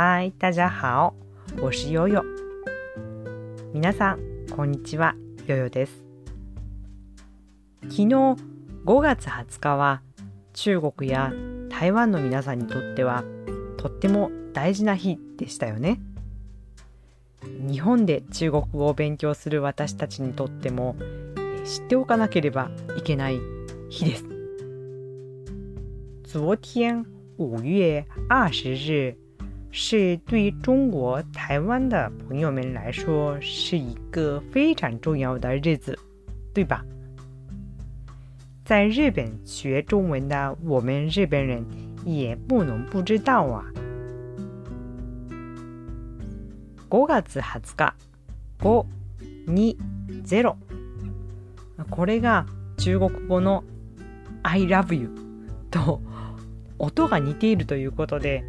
[0.00, 1.12] 嗨，大家好，
[1.60, 2.22] 我是悠悠。
[3.74, 4.20] 皆さん、
[4.54, 5.16] こんにちは、
[5.48, 6.04] ヨヨです。
[7.82, 8.36] 昨日5
[9.00, 10.02] 月20日は
[10.52, 11.32] 中国や
[11.68, 13.24] 台湾の皆さんにとっては
[13.76, 16.00] とっても大事な日でしたよね。
[17.42, 20.94] 日本で中国語を勉強する私たちにとっても
[21.64, 23.40] 知っておかなければいけない
[23.90, 24.24] 日です。
[26.24, 27.04] 昨天
[27.36, 29.27] 五月二十日
[29.80, 35.96] 是对中国台湾的朋友们来说是一个非常重要的日子，
[36.52, 36.84] 对吧？
[38.64, 41.64] 在日本学中文的我们日本人
[42.04, 43.64] 也不能不知道啊。
[46.90, 47.94] 5月20日
[48.58, 50.56] 520
[51.88, 53.62] これが中国語の
[54.42, 55.08] I love you
[55.70, 56.02] と
[56.78, 58.42] 音が似ているということで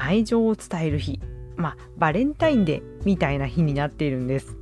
[0.00, 1.20] 愛情を伝える日。
[1.56, 4.56] まあバレンタインデーみたいな日になっているんです。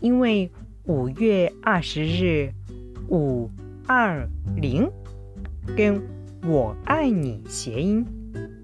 [0.00, 0.50] 因为
[0.86, 2.52] 五月二十日
[3.08, 3.50] 五
[3.88, 4.92] 二零
[5.76, 6.00] 跟
[6.44, 8.06] 我爱你谐音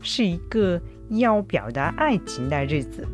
[0.01, 3.07] 是一个要表达愛情的日子。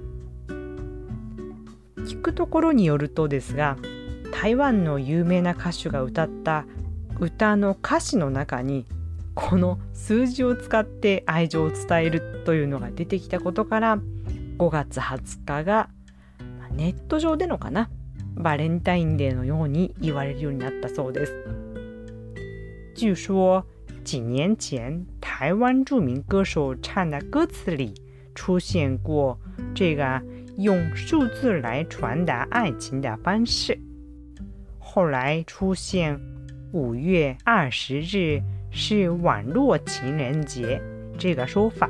[2.04, 3.76] 聞くところによるとですが
[4.40, 6.64] 台湾の有名な歌手が歌った
[7.18, 8.86] 歌の歌詞の中に
[9.40, 13.98] この数字を使って愛情を伝えるというのが出てきたことから
[14.58, 15.88] 5月20日が
[16.72, 17.88] ネット上でのかな？
[18.34, 21.32] バレンタインデーのように言われるようになったそうです。
[22.96, 23.64] 据说
[24.02, 27.94] 几年前台湾著名歌手唱的歌词里
[28.34, 29.38] 出现过
[29.72, 30.20] 这个
[30.56, 33.78] 用数字来传达爱情的方式。
[34.80, 36.20] 后来出现
[36.72, 40.80] 五月二十日是网络情人节
[41.18, 41.88] 这个说法。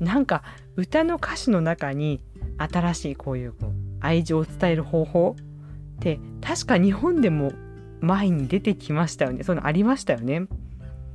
[0.00, 0.42] なんか
[0.76, 2.20] 歌の歌詞の中に
[2.56, 3.54] 新しいこういう
[4.00, 7.52] 愛情を伝える方法って確か日本でも
[8.00, 9.42] 前に出てきましたよね。
[9.42, 10.46] そのありましたよね。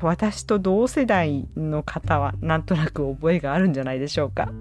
[0.02, 4.52] 私と同世代の方はなんとなく覚えがあるんじゃないでしょうか。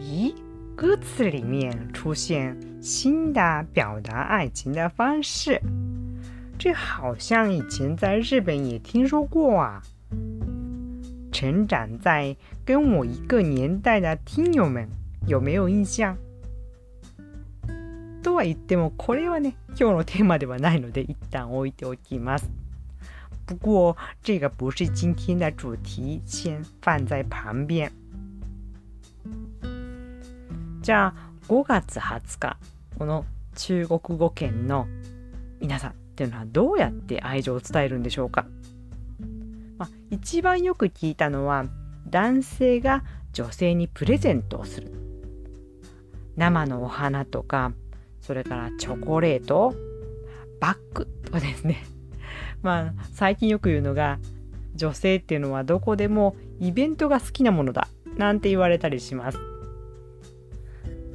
[0.00, 0.34] 咦，
[0.76, 3.40] 歌词里面出现新的
[3.76, 5.60] 表达爱情的方式，
[6.62, 9.82] 这好像以前在日本也听说过啊。
[11.32, 14.88] 成长在跟我一个年代的听友们
[15.26, 16.16] 有没有印象？
[18.22, 22.48] とは言ってもこれはね今日のテーマではないので一旦置いておきます。
[23.44, 27.90] 不过这个不是今天的主题，先放在旁边。
[30.80, 31.14] じゃあ
[31.48, 32.56] 5月20日
[32.96, 33.24] この
[33.56, 34.86] 中国語圏の
[35.60, 38.46] 皆さんっていうのはどうやって愛情を伝えるんでしょうか、
[39.78, 41.64] まあ、一番よく聞いたのは
[42.08, 43.02] 男性が
[43.32, 44.92] 女性にプレゼントをする。
[46.36, 47.72] 生のお花とか
[48.20, 49.74] それからチョコレート
[50.60, 51.82] バッグとかですね。
[52.62, 54.18] まあ最近よく言うのが
[54.74, 59.38] 女性っていうのはどこでもイベントが好きなものだなんて言われたりします。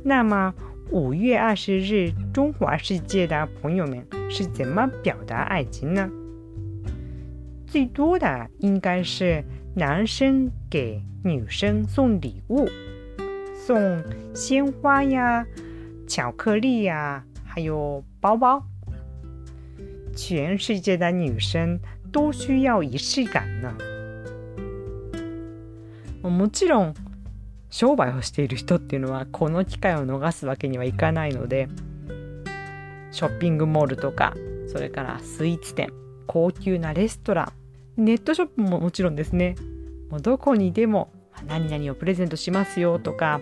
[0.03, 0.55] 那么
[0.91, 6.10] 五月二十日中华世界的朋友们是怎么表达爱情呢？
[7.66, 12.68] 最多的应该是男生给女生送礼物，
[13.54, 14.02] 送
[14.34, 15.46] 鲜花呀、
[16.06, 18.64] 巧克力呀，还有包包。
[20.14, 21.80] 全世界的女生
[22.12, 23.74] 都需要仪式感呢。
[26.22, 26.94] もちろん
[27.70, 31.68] 商売をしている人っていうのはこの機会を逃すわけにはいかないので
[33.11, 34.33] ショッピングモールとか
[34.67, 35.91] それからスイーツ店
[36.25, 37.53] 高級なレストラ
[37.97, 38.03] ン。
[38.03, 39.55] ネットショップももちろんですね。
[40.09, 41.11] もうどこにでも
[41.47, 43.41] 何々をプレゼントしますよとか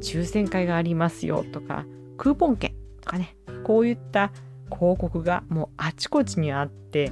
[0.00, 1.84] 抽選会がありますよとか
[2.16, 3.36] クーポン券とかね。
[3.64, 4.30] こういった
[4.70, 7.10] 広告がもうあちこちにあって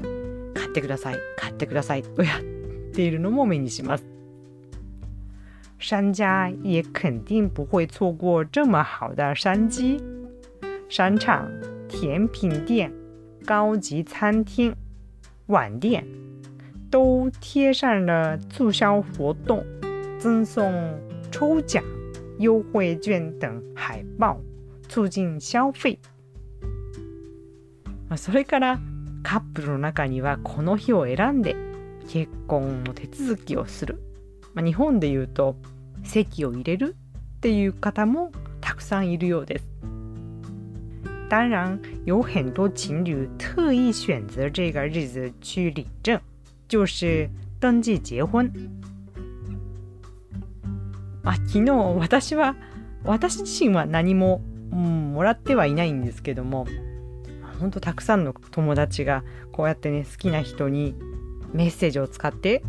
[0.54, 2.40] 買ってください買ってくださいとやっ
[2.92, 4.04] ているのも目にします。
[5.78, 10.00] 商家也肯定不会错过这么好的商机。
[10.88, 11.50] 商场、
[11.94, 12.92] 甜品店、
[13.46, 14.74] 高级餐厅、
[15.46, 16.04] 网店
[16.90, 19.64] 都贴上了促销活动、
[20.18, 20.72] 赠送
[21.30, 21.84] 抽奖、
[22.40, 24.40] 优惠券等海报，
[24.88, 25.96] 促进消费。
[28.16, 28.80] それから
[29.22, 31.54] カップルの中にはこの日を選んで
[32.08, 34.02] 結婚の手続きをする。
[34.52, 35.54] まあ、日本で言うと
[36.02, 36.96] 席を入れる
[37.36, 39.73] っていう方もたくさんいるようです。
[41.28, 46.20] 当然，有很多情侣特意选择这个日子去领证，
[46.68, 47.28] 就是
[47.60, 48.52] 登記結婚。
[51.24, 52.54] あ昨日私は
[53.04, 56.66] 私自身は何も、うん、もらってはいないんですけども
[57.58, 60.94] 本当たくさんの友達がこうやってね好きな人に
[61.54, 62.62] メッセージを使って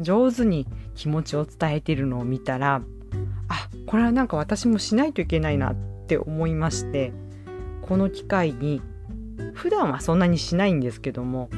[0.00, 0.66] 上手に
[0.96, 2.82] 気持ちを伝えてるのを見たら
[3.46, 5.74] あこれはなんか私もしないといけないなっ
[6.08, 7.12] て思いまして。
[7.90, 8.80] この機会に
[9.52, 11.50] 普段はそんなにしないんですけども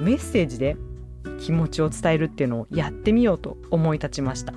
[0.00, 0.78] メッセージで
[1.38, 4.54] 気持ちを伝えるっていうのをやってみようと思い立ちました。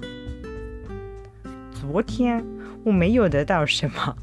[1.73, 2.41] 昨天
[2.85, 4.15] 我没有得到什么，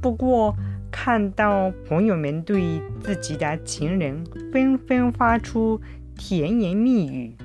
[0.00, 0.56] 不过
[0.90, 5.78] 看到朋友们对自己的情人纷纷发出
[6.16, 7.36] 甜言蜜语，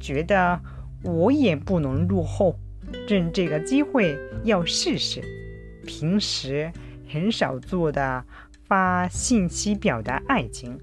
[0.00, 0.60] 觉得
[1.04, 2.58] 我也不能落后，
[3.06, 5.22] 趁这个机会要试试。
[5.86, 6.72] 平时
[7.14, 8.24] 很少做的
[8.66, 10.80] 发信息表达愛情。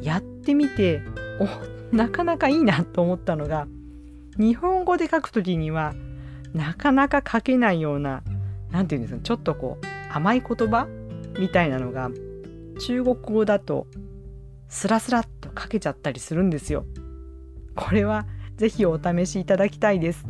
[0.00, 1.02] やってみて
[1.38, 3.66] おなかなかいいなと思ったのが
[4.38, 5.94] 日本語で書くときには
[6.54, 8.22] なかなか書けないような
[8.70, 10.88] 何て言うんですかちょっとこう甘い言葉？
[11.38, 12.10] みたいなのが
[12.80, 13.86] 中国語だと
[14.68, 16.86] スラスラっと書けちゃったりするんですよ。
[17.76, 18.26] これは
[18.56, 20.24] ぜひお試しいただきたいです。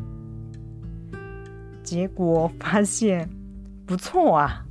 [1.84, 3.43] 结果发现
[3.86, 4.64] 不错啊！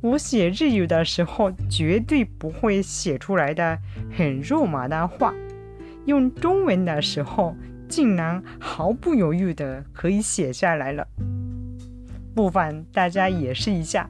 [0.00, 3.78] 我写日语的时候绝对不会写出来的
[4.16, 5.34] 很肉麻的话，
[6.04, 7.56] 用中文的时候
[7.88, 11.06] 竟然毫不犹豫的可以写下来了。
[12.34, 14.08] 不妨大家也试一下。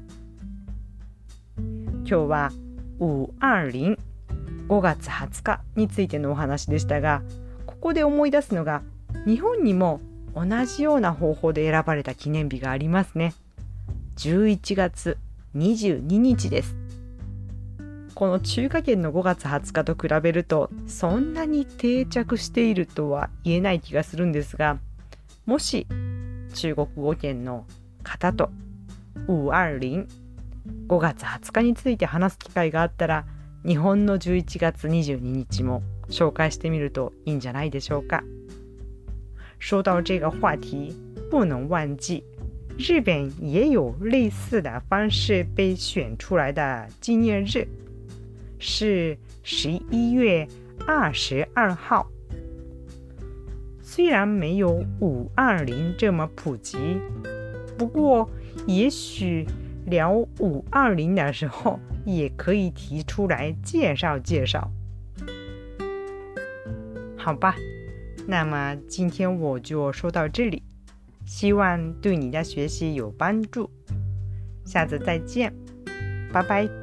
[2.05, 2.51] 今日は
[2.99, 3.97] 五二零
[4.69, 7.23] 5月20日についてのお話でしたが、
[7.65, 8.83] ここで思い出すのが
[9.25, 10.01] 日本にも
[10.35, 13.33] 同じような方法で選ばれた記念日がありますね。
[14.19, 15.17] 11月
[15.55, 16.75] 22日です。
[18.17, 24.79] この中華圏の5月20日と比べるとそんなに定着しているとは言えない気がするんですが
[25.47, 25.87] もし
[26.53, 27.65] 中国語圏の
[28.03, 28.51] 方と
[29.29, 30.09] 520
[30.89, 33.25] 5月20日について話す機会があったら
[33.65, 38.25] 日本の11月22日も紹介してみるといいんじゃないでしょうか。
[39.61, 40.93] 说到这个话题，
[41.31, 42.25] 不能忘记，
[42.79, 47.67] 日本也有类似的方式被选出来的纪念日，
[48.61, 50.47] 是十一月
[50.87, 52.09] 二十二号。
[53.83, 56.79] 虽然没有五二零这么普及，
[57.77, 58.31] 不过
[58.65, 59.45] 也许
[59.87, 64.71] 聊五二零的时候，也可以提出来介绍介绍。
[67.17, 67.57] 好吧。
[68.29, 70.63] 那么今天我就说到这里，
[71.29, 73.71] 希望对你的学习有帮助。
[74.65, 75.53] 下次再见，
[76.33, 76.78] 拜拜。